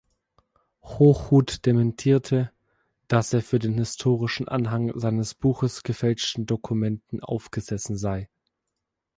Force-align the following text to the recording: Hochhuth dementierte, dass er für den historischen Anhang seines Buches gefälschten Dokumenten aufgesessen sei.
Hochhuth 0.81 1.63
dementierte, 1.67 2.51
dass 3.07 3.33
er 3.33 3.43
für 3.43 3.59
den 3.59 3.73
historischen 3.75 4.47
Anhang 4.47 4.91
seines 4.99 5.35
Buches 5.35 5.83
gefälschten 5.83 6.47
Dokumenten 6.47 7.19
aufgesessen 7.21 7.95
sei. 7.97 8.27